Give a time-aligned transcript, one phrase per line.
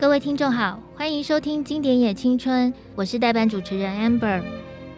[0.00, 4.40] 各位听众好，欢迎收听《经典也青春》，我是代班主持人 Amber。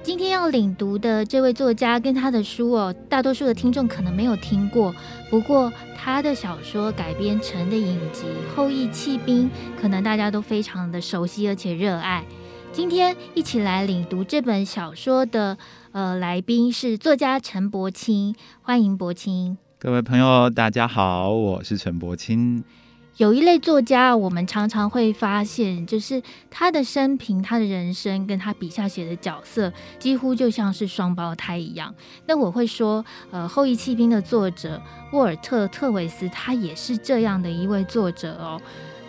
[0.02, 4.94] 今天要领读的这位作家跟他的书哦，大多数的听众可能没有听过，
[5.30, 9.48] 不过他的小说改编成的影集《后翼弃兵》，
[9.80, 12.22] 可能大家都非常的熟悉而且热爱。
[12.70, 15.56] 今天一起来领读这本小说的
[15.92, 19.56] 呃来宾是作家陈柏青，欢迎柏青。
[19.78, 22.62] 各位朋友，大家好，我是陈柏青。
[23.20, 31.94] 有一类作家，我们常常会发现，就是他的生平、他的人生，跟他笔下写的角色，几乎就像是双胞胎一样。
[32.24, 34.80] 那我会说，呃，《后裔弃兵》的作者
[35.12, 38.58] 沃尔特·特维斯，他也是这样的一位作者哦。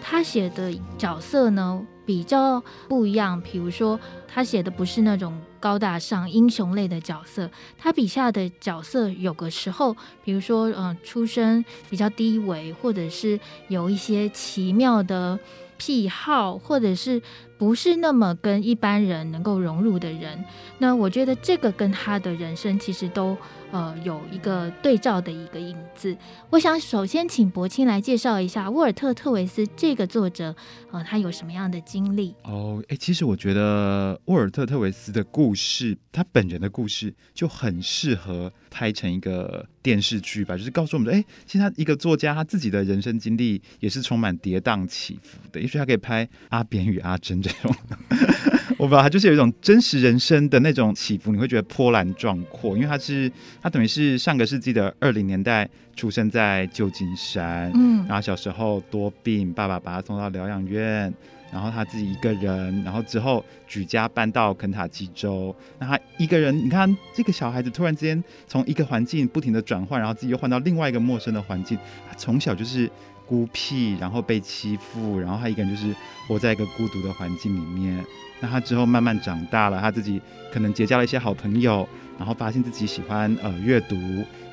[0.01, 3.39] 他写的角色呢，比较不一样。
[3.39, 3.97] 比如说，
[4.27, 5.39] 他写的不是那种。
[5.61, 7.47] 高大上英雄类的角色，
[7.77, 15.39] 他笔下的角色有个时候，比如说，嗯、出身比较低微，或者是有一些奇妙的
[15.77, 17.21] 癖好，或者是
[17.61, 20.43] 不是那么跟一般人能够融入的人。
[20.79, 23.37] 那我觉得这个跟他的人生其实都。
[23.71, 26.13] 呃，有一个对照的一个影子。
[26.49, 30.53] 我想首先请柏青来介绍一下沃尔特·特维斯这个作者，
[30.91, 32.35] 呃，他有什么样的经历？
[32.43, 45.61] 哦，哎，其实我觉得沃尔特·特维斯的故事，他本人的故事就很适合拍成一个电视剧吧，就是告诉我们说，哎，其实他一个作家，他自己的人生经历也是充满跌宕起伏的。
[45.61, 47.75] 也许他可以拍《阿扁与阿珍》这种。
[48.77, 61.13] 我不知道，他就是有一种真实人生的那种起伏，你会觉得波澜壮阔，因为他是他等于是上个世纪的二零年代出生在旧金山，嗯，然后小时候多病，爸爸把他送到疗养院，
[61.53, 71.77] 然后他自己一个人，然后之后举家搬到肯塔基州，那他一个人，你看这个小孩子突然之间从一个环境不停的转换，然后自己又换到另外一个陌生的环境，
[72.09, 72.89] 他从小就是
[73.31, 75.95] 孤僻，然后被欺负，然后他一个人就是
[76.27, 78.05] 活在一个孤独的环境里面。
[78.41, 83.95] 那他之后慢慢长大了，他自己可能结交了一些好朋友，然后发现自己喜欢呃阅读，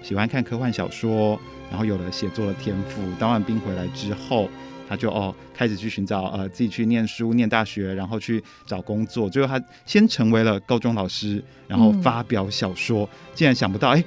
[0.00, 1.36] 喜欢看科幻小说，
[1.68, 3.02] 然后有了写作的天赋。
[3.18, 4.48] 当完兵回来之后，
[4.88, 9.28] 他就哦开始去寻找呃自己去念书、念大学，然后去找工作。
[9.28, 13.10] 最后他先成为了高中老师，然后发表小说。
[13.34, 14.04] 竟然想不到，哎。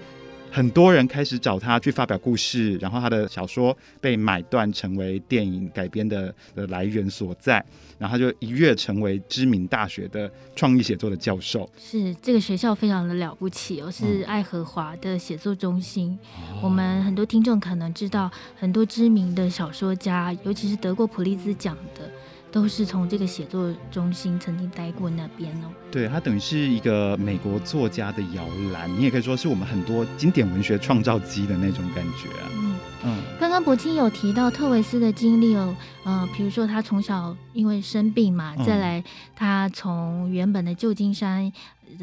[0.51, 7.63] 很多人开始找他去发表故事，然后他的小说被买断成为电影改编的的来源所在，
[7.97, 11.69] 然后他就一跃成为知名大学的创意写作的教授。
[11.79, 16.19] 是这个学校非常的了不起哦，是爱荷华的写作中心。
[16.61, 18.29] 我们很多听众可能知道，
[18.59, 22.11] 很多知名的小说家，尤其是得过普利兹奖的。
[22.51, 25.71] 都是从这个写作中心曾经待过那边哦。
[25.89, 32.49] 对，它等于是一个美国作家的摇篮，你也可以说是我们很多经典文学创造机的那种感觉啊。
[32.53, 32.75] 嗯
[33.05, 33.23] 嗯。
[33.39, 39.03] 刚刚柏青有提到特维斯的经历哦，呃，比如说他从小因为生病嘛，再来
[39.35, 41.51] 他从原本的旧金山。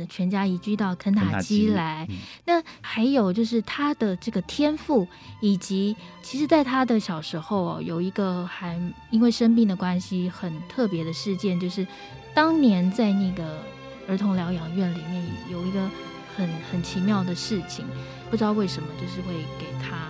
[0.08, 5.06] 全家移居到肯塔基来，嗯、那还有就是他的这个天赋，
[5.40, 8.78] 以及其实，在他的小时候哦，有一个还
[9.10, 11.86] 因为生病的关系很特别的事件，就是
[12.34, 13.62] 当年在那个
[14.08, 15.90] 儿童疗养院里面有一个
[16.36, 17.84] 很很奇妙的事情，
[18.30, 20.08] 不知道为什么就是会给他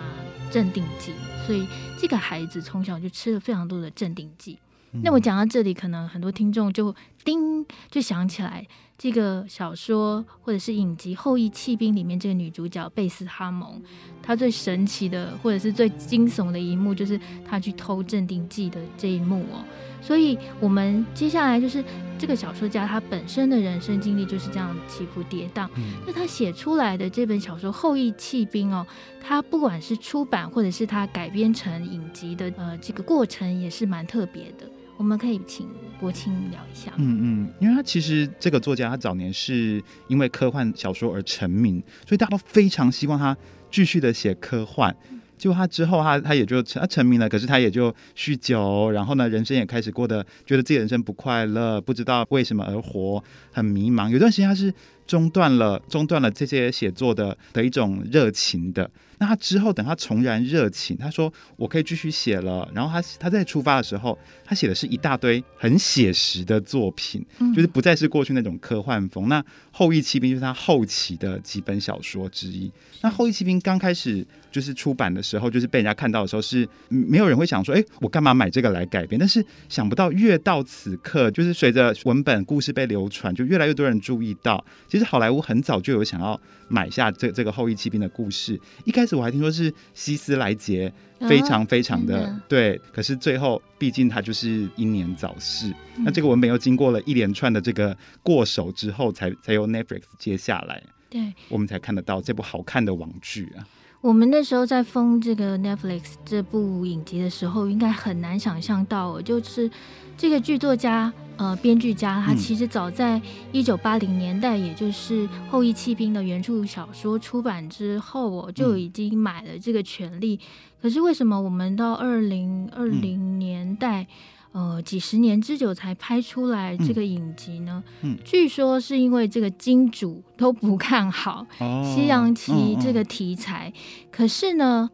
[0.51, 1.13] 镇定剂，
[1.47, 1.67] 所以
[1.99, 4.59] 这个孩子从小就吃了非常多的镇定剂。
[4.93, 6.95] 嗯、那我讲到这里，可能很多听众就
[7.29, 8.67] 叮就想起来。
[8.97, 13.81] 这个小说或者是影集《后裔弃兵》里面这个女主角贝斯哈蒙，
[14.21, 19.63] 她最神奇的或者是最惊悚的一幕，就是她去偷镇定剂的这一幕哦。
[20.03, 21.85] 所以，我们接下来就是
[22.19, 25.69] 这个小说家他本身的人生经历就是这样起伏跌宕。
[26.05, 28.85] 那他写出来的这本小说《后裔弃兵》哦，
[29.23, 34.69] 他不管是出版或者是他改编成影集的呃这个过程也是蛮特别的。
[34.99, 35.67] 我们可以请
[35.99, 36.93] 柏青聊一下。
[36.97, 43.35] 嗯嗯，因为他其实这个作家，他早年是因为科幻小说而成名，所以大家都非常希望他
[43.71, 44.95] 继续的写科幻。
[45.39, 54.11] 结果他之后他，他他也就成他成名了，可是他也就酗酒，然后呢，人生也开始过得觉得自己人生不快乐，不知道为什么而活，很迷茫。
[54.11, 54.75] 有段时间他是
[55.07, 58.91] 中断了， 中断了这些写作的的一种热情的。
[59.21, 62.71] 那他之后，等他重燃热情，他说我可以继续写了。
[62.73, 69.29] 然后他他在出发的时候，他写的是一大堆很写实的作品，嗯、就是不再是过去那种科幻风。
[69.29, 69.43] 那
[69.73, 72.71] 《后翼骑兵》就是他后期的几本小说之一。
[73.01, 79.19] 那《后翼骑兵》刚开始就是出版的时候，就是被人家看到的时候，是没有人会想说，哎，我干嘛买这个来改编？
[79.19, 88.61] 但是想不到，越到此刻，就是随着文本故事被流传，就越来越多人注意到，其其实好莱坞很早就有想要买下这这个后裔骑兵的故事。
[88.85, 95.69] 一开始我还听说是希斯莱杰非常非常的、哦、对，可是最后毕竟他就是英年早逝。
[95.95, 103.63] 嗯、那这个文本又经过了一连串的这个过手之后才，才才由 Netflix 接下来，对，我们才看得到这部好看的网剧啊。
[104.01, 109.69] 我们那时候在封这个 Netflix 这部影集的时候，应该很难想象到，就是
[110.17, 120.37] 这个剧作家呃编剧家，他其实早在一九八零年代，嗯、也就是《后裔弃兵》的原著小说出版之后，我就已经买了这个权利。
[120.37, 120.41] 嗯、
[120.81, 124.03] 可是为什么我们到二零二零年代？
[124.03, 124.07] 嗯
[124.53, 127.85] 呃，几十年之久才拍出来这个影集呢？
[128.01, 131.47] 嗯，嗯，据说是因为这个金主都不看好
[131.85, 133.73] 西洋棋这个题材，
[134.11, 134.91] 可是呢，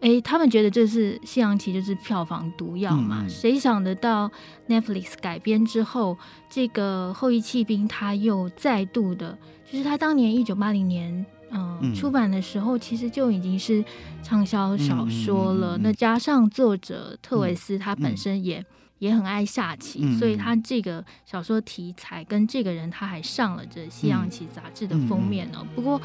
[0.00, 3.26] 哎，他们觉得这是西洋棋就是票房毒药嘛？
[3.26, 4.30] 谁、嗯、想得到
[4.68, 6.16] Netflix 改编之后，
[6.50, 9.36] 这个后裔弃兵他又再度的，
[9.68, 13.82] 就是他当年一九八零年呃嗯出版的时候，其实就已经是
[14.22, 15.78] 畅销小说了。
[15.78, 18.64] 那加上作者特维斯他本身也。
[19.00, 25.58] 也很爱下棋，嗯、所以他这个小说题材跟这个人，他还上了这《西洋棋》杂志的封面哦。
[25.62, 26.00] 嗯嗯、不过，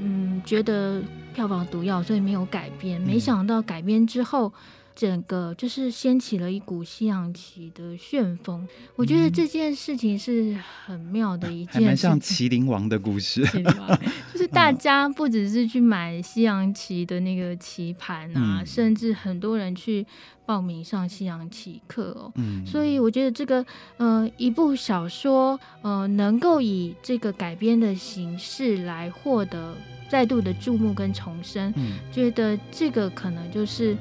[0.00, 1.02] 嗯，觉得
[1.34, 2.98] 票房毒药，所以没有改编。
[2.98, 4.50] 嗯、没想到改编之后。
[4.98, 8.66] 整个就是掀起了一股西洋棋的旋风，
[8.96, 13.46] 我觉得这件事情是很妙的一件事，还蛮像《麒麟王》的故事。
[14.34, 20.04] 就是大家不只是去买西洋棋的那个棋盘啊，嗯、甚至很多人去
[20.44, 22.32] 报名上西洋棋课哦。
[22.34, 23.64] 嗯、所以我觉得这个
[23.98, 29.76] 呃一部小说呃能够以这个改编的形式来获得
[30.08, 33.96] 再度的注目跟重生，嗯、觉得这个可能就是。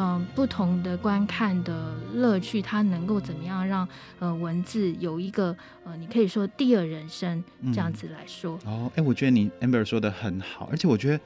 [0.00, 3.86] 嗯，不同的观看的乐趣，它能够怎么样让
[4.20, 5.54] 呃文字有一个
[5.84, 7.42] 呃，你可以说第二人生
[7.72, 8.56] 这样子来说。
[8.64, 11.20] 嗯、哦，哎，我觉得你 Amber 说的很好，而且我觉得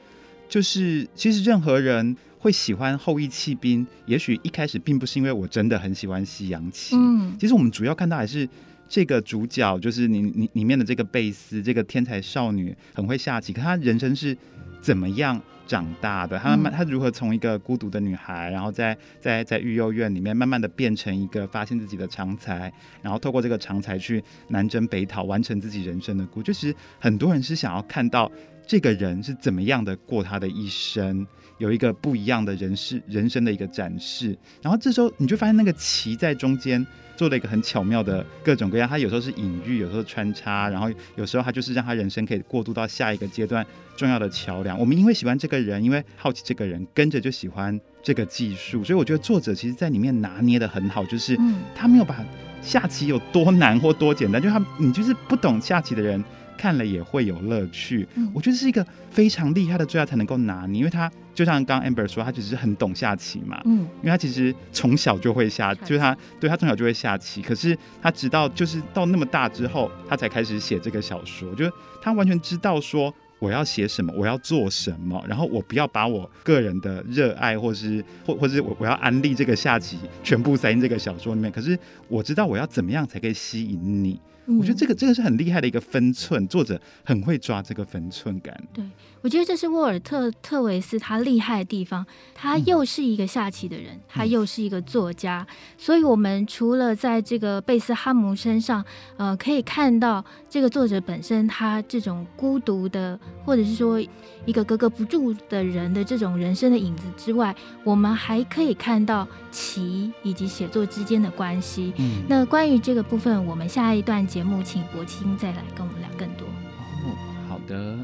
[0.49, 8.49] 就是其实任何人会喜欢后羿弃兵，也许一开始并不是因为我真的很喜欢西洋棋，嗯，其实我们主要看到还是
[8.89, 14.35] 这个主角，就是你你里面的这个贝斯，这个天才少女很会下棋，可她人生是
[14.81, 16.37] 怎么样长大的？
[16.37, 22.71] 她慢慢她如何从一个孤独的女孩，然后在在在育幼院里面，慢慢的变成一个发现自己的长才，
[23.01, 26.43] 然后透过这个长才去南征北讨，完成自己人生的故事。
[26.43, 28.31] 就是很多人是想要看到
[28.65, 31.25] 这个人是怎么样的过他的一生，
[31.57, 34.37] 有一个不一样的人世人生的一个展示。
[34.61, 36.85] 然后这时候你就发现那个棋在中间。
[37.15, 43.63] 做了一个很巧妙的各种各样，他有时候是隐喻，有时候穿插，然后有时候他就是让他人生可以过渡到下一个阶段
[43.95, 44.77] 重要的桥梁。
[44.77, 51.37] 我们因为喜欢这个人，因为好奇这个人，跟着就喜欢这个技术，所以我觉得作者其实在里面拿捏的很好，就是
[51.75, 52.25] 他没有把
[52.63, 56.21] 下棋有多难或多简单，就他你就是不懂下棋的人。
[56.57, 71.71] 看了也会有乐趣，嗯、我觉得是一个非常厉害的作家才能够拿捏，因为他就像刚 Amber 说，他其实很懂下棋嘛，嗯，因为他其实从小就会下，就是他对他从小就会下棋，可是他直到就是到那么大之后，他才开始写这个小说，我觉得
[72.01, 81.77] 他完全知道说我要写什么，我要做什么，然后我不要把我个人的热爱或是或或是我我要安利这个下棋全部塞进这个小说里面，可是
[82.07, 84.19] 我知道我要怎么样才可以吸引你。
[84.45, 88.61] 我觉得这个这个是很厉害的一个分寸，作者很会抓这个分寸感。
[88.73, 88.83] 对，
[89.21, 98.83] 我觉得这是沃尔特特维斯他厉害的地方，他又是一个下棋的人，嗯、他又是一个作家，嗯、所以我们除了在这个贝斯哈姆身上，
[99.15, 103.97] 呃，可以看到这个作者本身他这种孤独的，或者是说
[104.45, 111.93] 一个格格不入的人的这种人生的影子之外，我们还可以看到棋以及写作之间的关系。
[111.97, 114.27] 嗯，那关于这个部分，我们下一段。
[114.33, 116.47] 节目，请柏青再来跟我们聊更多。
[116.47, 117.99] 哦，好的。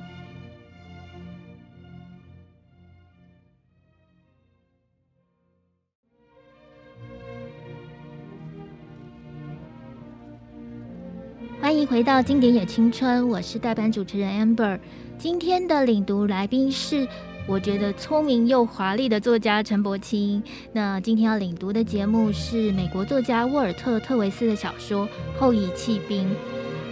[11.59, 14.79] 欢迎回到经典也青春，我是代班主持人 Amber。
[15.17, 17.07] 今天的领读来宾是
[17.49, 20.41] 我觉得聪明又华丽的作家陈柏青。
[20.71, 25.07] 那今天要领读的节目是美国作家沃尔特特维斯的小说
[25.39, 26.29] 《后裔弃兵》。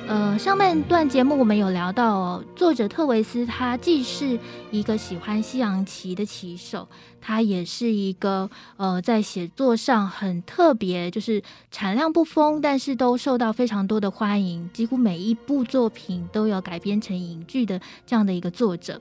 [0.08, 4.40] 呃，上半段节目我们有聊到哦，作者特维斯他既是
[4.72, 6.88] 一个喜欢西洋棋的棋手，
[7.22, 19.00] 他也是一个呃在写作上很特别，就是产量不丰，但是都受到非常多的欢迎，几乎每一部作品都有改编成影剧的这样的一个作者。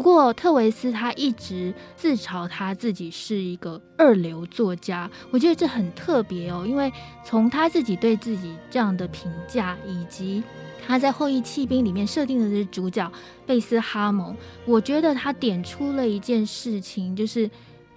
[0.00, 6.90] 不过特维斯他一直自嘲他自己是一个二流作家，我觉得这很特别哦，因为
[7.22, 10.42] 从他自己对自己这样的评价，以及
[10.86, 13.12] 他在《后裔弃兵》里面设定的是主角
[13.44, 17.44] 贝斯哈蒙，我觉得他点出了一件事情，就是，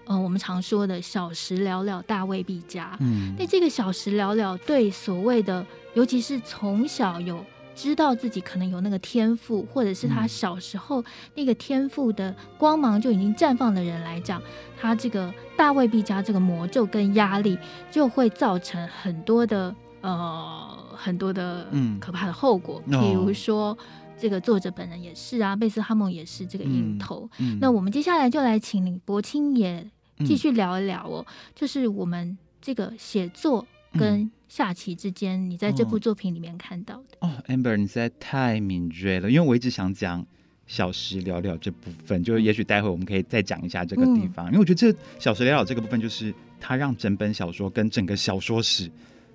[0.08, 2.98] 嗯、呃，我们常说的小时了了，大未必佳。
[3.00, 7.42] 嗯，那这个小时了了，对所谓的，尤其是从小有。
[7.76, 11.04] 知道自己可能有那个天赋，或者是他小时候
[11.36, 14.42] 那个天赋的光芒就已经绽放的人来讲，
[14.80, 17.58] 他这个大未必加这个魔咒跟压力，
[17.92, 21.68] 就会造成很多的呃很多的
[22.00, 22.82] 可怕的后果。
[22.86, 23.78] 比、嗯、如说，
[24.18, 27.56] 这个作者本人也是啊，贝斯哈蒙也是这个瘾头、嗯。
[27.56, 27.58] 嗯。
[27.60, 29.90] 那我们接下来就来请柏青也
[30.20, 33.66] 继续聊一聊哦，嗯、就是我们这个写作
[33.98, 40.24] 跟下棋之间，你在这部作品里面看到的哦，哦，Amber，你实在太敏锐了，因为我一直想讲
[40.68, 48.88] 小时聊聊这部分，就也许待会我们可以再讲一下这个地方，嗯、因为我觉得这小时聊聊这个部分，就是它让整本小说跟整个小说史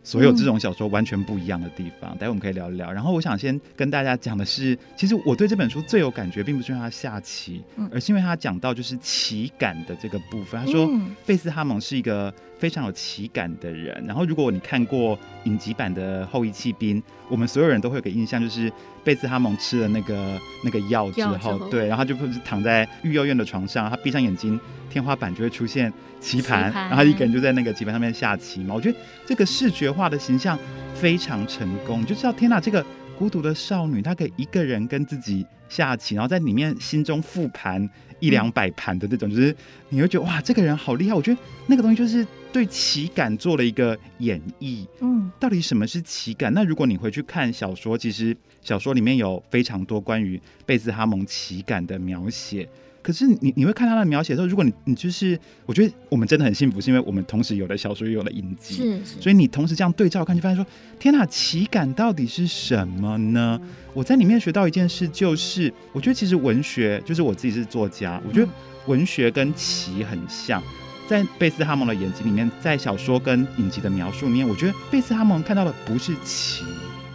[0.05, 2.15] 所有这种小说完全不一样的地方。
[2.15, 2.93] 嗯、待会我们可以聊一聊。
[2.93, 10.65] 然后我想先跟大家讲的是，其实我对这本书最有感觉，并不是因为它下棋，嗯、而是因为它讲到就是棋感的这个部分。
[10.65, 10.89] 他说，
[11.27, 12.33] 贝斯哈蒙是一个。
[12.59, 18.71] 非常有棋感的人，然后如果你看过影集版的《后翼弃兵》，我们所有人都会有个印象，就是
[19.05, 24.59] 贝兹哈蒙吃了那个那个药之后，对，然后他就躺在育幼院的床上，他闭上眼睛，
[24.91, 28.75] 天花板就会出现棋盘，棋盘然后一个人就在那个棋盘上面下棋嘛。
[28.75, 30.59] 我觉得这个视觉化的形象
[30.95, 32.85] 非常成功，你就知道天哪，这个
[33.17, 37.89] 孤独的少女，她可以一个人跟自己下棋，然后在里面心中复盘
[38.19, 39.55] 一两百盘的这种，就是
[39.91, 41.15] 你会觉得哇，这个人好厉害。
[41.15, 41.39] 我觉得
[41.69, 42.27] 那个东西就是。
[42.53, 46.53] 对奇感做了一个演绎，嗯，到底什么是奇感？
[46.55, 52.69] 那如果你回去看小说，其实小说里面有非常多关于贝兹哈蒙奇感的描写。
[53.01, 59.21] 可是你你会看他的描写的时候，如果你你就是，我觉得我们真的很幸福，是因为我们同时有了小说，又有了影集，是是。
[59.21, 60.67] 所以你同时这样对照看，就发现说，
[60.99, 63.59] 天哪，奇感到底是什么呢？
[63.95, 68.53] 我在里面学到一件事，就是我觉得其实文学，就是我自己是作家，我觉得
[68.87, 70.63] 文学跟奇很像。
[71.09, 76.63] 在贝斯哈蒙的眼睛里面，在小说跟影集的描述里面，我觉得贝斯哈蒙看到的不是棋，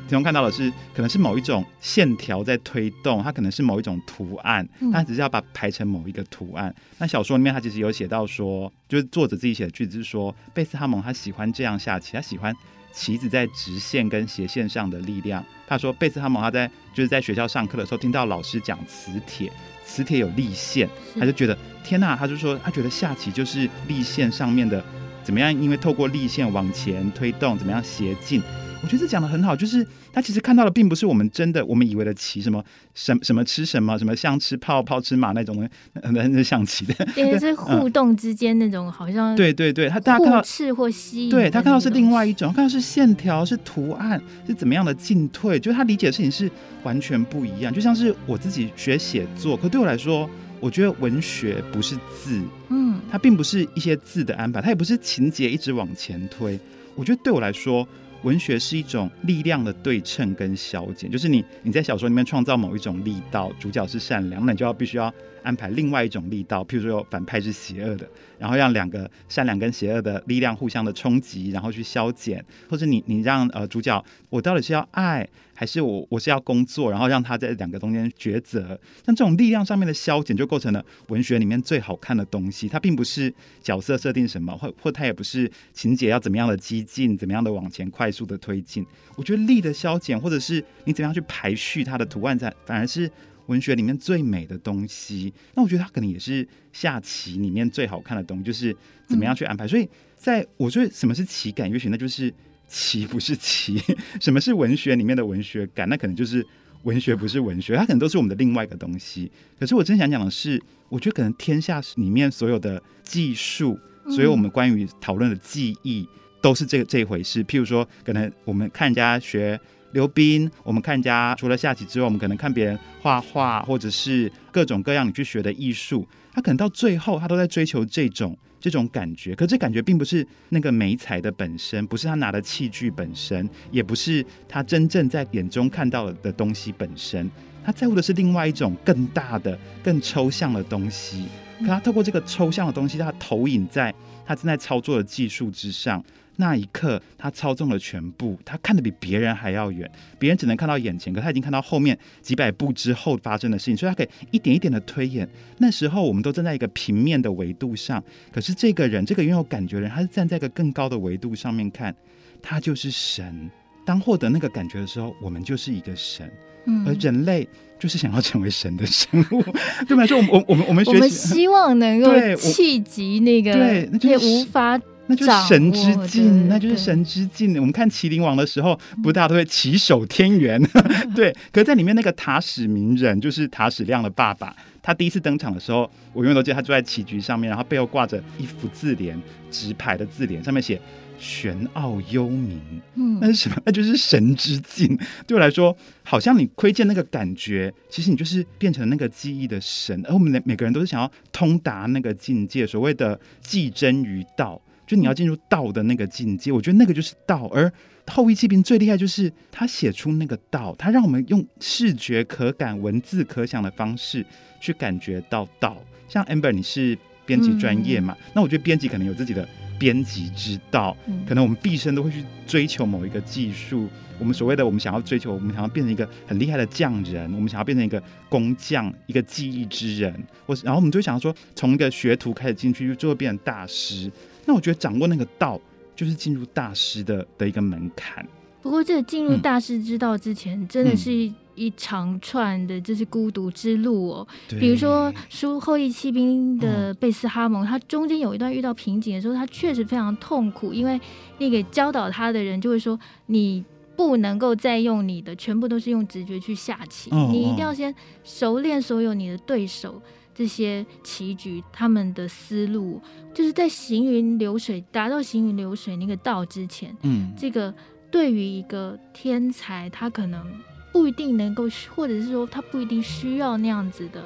[0.05, 6.73] 其中看到的是可能是某一种线条在推动，它可能是某一种图案，它只是要把它排成某一个图案。
[6.97, 12.51] 那小说里面他其实有写到说，就是作者自己写的句子是说，贝斯哈蒙他喜欢这样下棋，他喜欢
[12.91, 15.45] 棋子在直线跟斜线上的力量。
[15.67, 19.51] 他说贝斯哈蒙他在就是在学校上课的时候，听到老师讲磁铁。
[19.85, 24.83] 磁铁有立线，他就觉得天呐，他就说他觉得下棋就是立线上面的
[25.23, 28.41] 怎么样，因为透过立线往前推动，怎么样斜进。
[28.83, 32.61] 我觉得这讲的很好，就是他其实看到的并不是我们真的我们以为的棋，什么
[32.93, 46.51] 什什么吃什么，什么像吃炮炮吃马那种那那象棋的，也是 互动之间那种，好像对对对，他大家看到赤或吸，对他看到是另外一种，看到是线条是图案是怎么样的进退，就是他理解的事情是
[46.83, 47.73] 完全不一样。
[47.73, 56.59] 就像是我自己学写作，可对我来说，我觉得文学不是字，嗯，它并不是一些字的安排，它也不是情节一直往前推。
[56.95, 57.87] 我觉得对我来说。
[58.23, 65.13] 文学是一种力量的对称跟消减，就是你你在小说里面创造某一种力道，主角是善良，那你就要必须要
[65.43, 68.07] 安排另外一种力道，譬如说有反派是邪恶的，
[68.39, 82.67] 然后让两个善良跟邪恶的力量互相的冲击，然后去消减，或者你你让呃主角，我到底是要爱还是我我是要工作，然后让他在两个中间抉择，像这种力量上面的消减，就构成了文学里面最好看的东西。
[82.67, 88.85] 它并不是角色设定什么，或或它也不是情节要怎么样的激进，怎么样的往前快速的推进。
[89.15, 93.09] 我觉得力的消减，或者是你怎么样去排序它的图案，在反而是。
[93.47, 98.73] 文学里面最美的东西，那我觉得它可能也是下棋里面最好看的东西，就是
[99.05, 99.67] 怎么样去安排。
[99.67, 102.33] 所以，在我觉得什么是棋感，也许那就是
[102.67, 103.77] 棋不是棋；
[104.21, 106.45] 什么是文学里面的文学感，那可能就是
[106.83, 109.31] 文学不是文学，它可能都是我们的另外一个东西。
[109.59, 113.79] 可是我真想讲的是，我觉得可能天下里面所有的技术，
[114.09, 116.07] 所有我们关于讨论的技艺，
[116.41, 117.43] 都是这这一回事。
[117.43, 119.59] 譬如说，可能我们看人家学。
[119.93, 126.03] 溜冰，我们看人家除了下棋之外，我们可能看别人画画，或者是各种各样你去学的艺术，
[126.33, 129.35] 他可能到最后他都在追求这种这种感觉。
[129.35, 137.29] 可这感觉并不是那个媒材的本身，不是他拿的器具本身，也不是他真正在眼中看到的东西本身。
[137.65, 141.25] 他在乎的是另外一种更大的、更抽象的东西。
[141.59, 143.93] 可他透过这个抽象的东西，他投影在
[144.25, 146.01] 他正在操作的技术之上。
[146.37, 155.27] 那一刻，他操纵了全部，他看得比别人还要远，别人只能看到眼前，可他已经看到后面几百步之后发生的事情，所以他可以一点一点的推演。
[155.59, 161.95] 那时候我们都站在一个平面的维度上，可是这个人，这个拥有感觉的人，他是站在一个更高的维度上面看，
[162.41, 163.49] 他就是神。
[163.85, 166.31] 当获得那个感觉的时候，我们就是一个神。
[166.65, 167.45] 嗯，而人类
[167.77, 169.43] 就是想要成为神的生物，
[169.85, 170.07] 对吧？
[170.07, 174.79] 就我们我我们我们我们希望能够企及那个，对，那就是无法。
[175.07, 177.53] 那就是神之境，那就是神之境。
[177.57, 180.61] 我们看《麒麟王》的时候，不大家都会起手天元，
[181.13, 181.31] 对。
[181.51, 190.79] 可是在里面那个塔矢鸣人，就是塔矢亮的爸爸，他第一次登场的时候，我永远都记得他坐在棋局上面，然后背后挂着一幅字联，直排的字联，上面写
[191.19, 192.57] “玄奥幽冥”。
[192.95, 193.57] 嗯，那是什么？
[193.65, 194.97] 那就是神之境。
[195.27, 200.01] 对我来说，好像你窥见那个感觉，其实你就是变成那个记忆的神。
[200.07, 204.61] 而我们每个人都是想要通达那个境界，所谓的既真于道。
[204.93, 207.47] 就你要进入道的那个境界，我觉得那个就是道。
[207.47, 207.71] 而
[208.07, 214.23] 后羿弃兵最厉害就是他写出那个道，他让我们用视觉可感、文字可想的方式
[214.61, 215.77] 去感觉到道。
[216.07, 216.95] 像 Amber，你是
[217.25, 218.15] 编辑专业嘛？
[218.19, 219.47] 嗯、那我觉得编辑可能有自己的
[219.79, 223.89] 编辑之道，嗯、可能我们毕生都会去追求某一个技术。
[224.19, 230.13] 我们所谓的我们想要追求，我们想要变成一个很厉害的匠人，我们想要变成一个工匠、一个技艺之人，
[230.45, 234.11] 我然后我们就想要说，从一个学徒开始进去，就最后变成大师。
[234.45, 235.59] 那我觉得掌握那个道，
[235.95, 238.25] 就是进入大师的的一个门槛。
[238.61, 244.27] 不过，这进入大师之道之前，嗯、真的是一一长串的，就是孤独之路哦。
[244.47, 250.99] 比如说，书后裔弃兵的贝斯哈蒙，嗯、他中间有一段遇到瓶颈的时候，他确实非常痛苦，因为
[251.39, 252.97] 那个教导他的人就会说
[253.27, 253.63] ：“你
[253.97, 260.01] 不能够再用你的全部都是用直觉去下棋，哦、你一定要先熟练所有你的对手。”
[260.35, 262.99] 这些棋局，他们的思路
[263.33, 267.71] 就是在行云流水，达到行云流水那个道之前，嗯，这个
[268.09, 270.43] 对于一个天才，他可能
[270.91, 274.23] 不一定能够，或者是说他不一定需要那样子的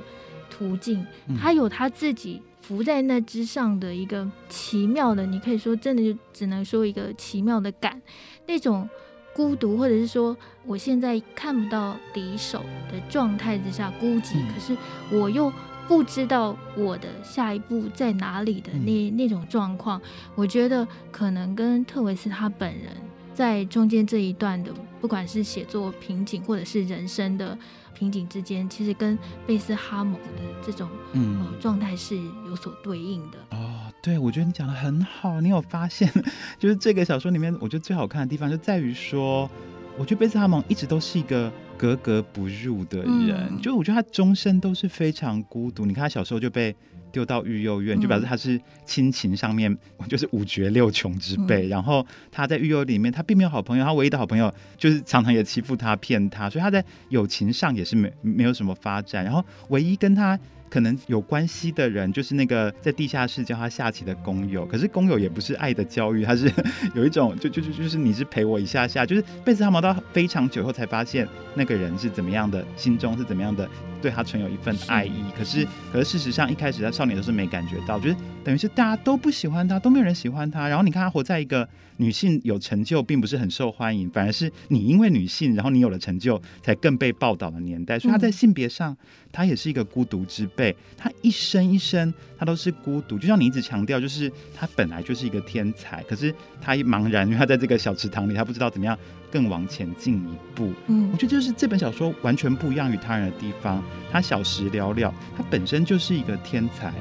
[0.49, 1.05] 途径，
[1.37, 8.01] 他有他自己浮在那之上的一个奇妙的，你可以说真的就只能说一个奇妙的感，
[8.45, 8.89] 那种
[9.35, 10.35] 孤独，或者是说
[10.65, 14.77] 我现在看不到敌手的状态之下孤寂，可是
[15.11, 15.51] 我又。
[15.88, 20.01] 不知道我的下一步在哪里的那那种状况，
[20.36, 22.92] 我觉得可能跟特维斯他本人
[23.33, 27.57] 在中间这一段的，不管是写作瓶颈或者是人生的
[27.94, 32.16] 瓶颈之间，其实跟贝斯哈姆的这种嗯、呃、状态是
[32.48, 33.38] 有所对应的。
[33.51, 35.40] 哦，对，我觉得你讲的很好。
[35.40, 36.11] 你有发现，
[36.59, 39.50] 就是这个小说里面，我觉得最好看的地方就在于说，
[39.98, 41.51] 我觉得贝斯哈蒙一直都是一个。
[41.77, 45.86] 格格不入的人，嗯、就我觉得他终身都是非常孤独。
[45.86, 46.75] 你看他小时候就被
[47.12, 49.77] 丢到育幼院，嗯、就表示他是亲情上面
[50.10, 51.68] 就是五绝六穷之辈。
[51.68, 59.24] 嗯、然后他在育幼里面，他并没有好朋友，他唯一的好朋友就是常常也欺负他、骗他，所以他在友情上也是没没有什么发展。
[59.24, 60.36] 然后唯一跟他。
[60.70, 64.66] 可能有关系的人，就是那个在地下室教他下棋的工友。
[64.66, 66.51] 可是工友也不是爱的教育，他是
[66.94, 73.70] 有一种就就就就是你是陪我一下下，就是贝斯哈蒙到非常久后才发现那个人是怎么样的，心中是怎么样的
[74.01, 75.24] 对他存有一份爱意。
[75.27, 80.68] 是可是可是事实上一开始他少年都是没感觉到，就是等于是大家都不喜欢他，都没有人喜欢他。
[80.68, 87.98] 然后你看他活在一个女性有成就并不是很受欢迎，反而是你因为女性，然后你有了成就才更被报道的年代。
[87.98, 88.92] 所以他在性别上。
[88.92, 88.98] 嗯
[89.31, 98.98] 他也是一个孤独之辈，他一生一生他都是孤独，就像你一直强调，就是他本来就是一个天才，可是他一茫然，因为他在这个小池塘里，他不知道怎么样
[99.31, 100.74] 更往前进一步。
[100.87, 106.94] 嗯，我觉得就是这本小说完全不一样于他人的地方，他小时了了，他本身就是一个天才，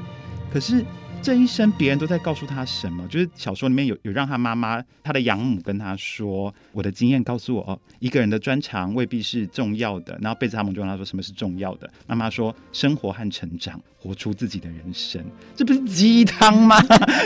[0.51, 0.85] 可是。
[1.21, 3.05] 这一生，别人都在告诉他什么？
[3.09, 15.21] 就是小说里面有有让他妈妈，他的养母跟他说：“我的经验告诉我，一个人的专长未必是重要的。”然后贝斯哈蒙就问他说：“什么是重要的？”妈妈说：“生活和成长，活出自己的人生。”
[15.53, 16.77] 这不是鸡汤吗？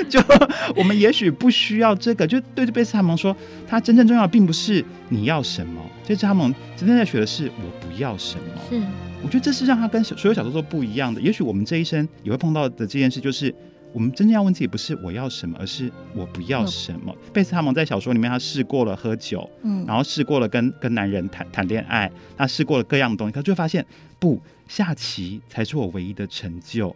[0.09, 0.19] 就
[0.75, 2.25] 我们也许不需要这个。
[2.25, 3.35] 就对着贝斯哈蒙说，
[3.67, 5.79] 他真正重要的并不是你要什么。
[6.07, 8.43] 贝斯哈蒙真正在学的是我不要什么。
[8.67, 8.81] 是，
[9.23, 11.21] 我觉得这是让他跟所有小说都不一样的。
[11.21, 13.53] 也许我们这一生也会碰到的这件事，就是。
[13.93, 17.13] 我们真正要问自己，不是我要什么，而是我不要什么。
[17.33, 23.85] 贝斯哈蒙在小说里面，他试过了喝酒，嗯，然后试过了跟跟男人谈谈恋爱，他试过了各样的东西，他就会发现，
[24.17, 26.95] 不，下棋才是我唯一的成就。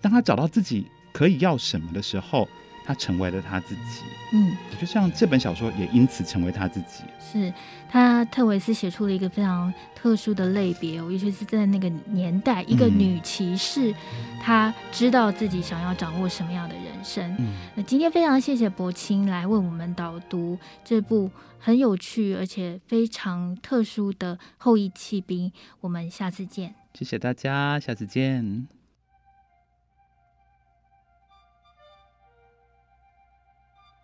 [0.00, 2.48] 当他找到自己可以要什么的时候，
[2.84, 4.02] 他成为了他自己。
[4.32, 7.04] 嗯，就像这本小说也因此成为他自己。
[7.20, 7.52] 是
[7.88, 13.94] 他特维斯写出了一个非常特殊的类别，尤其是在那个年代，一个女骑士，
[14.40, 17.34] 她、嗯、知道自己想要掌握什么样的人生。
[17.38, 25.48] 嗯，那今天非常谢谢柏青来为我们导读这部很有趣而且非常特殊的《后裔弃兵》，
[25.80, 26.74] 我们下次见。
[26.94, 28.81] 谢谢大家，下次见。